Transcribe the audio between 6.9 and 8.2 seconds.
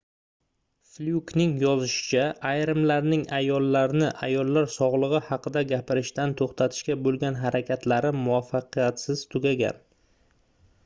boʻlgan harakatlari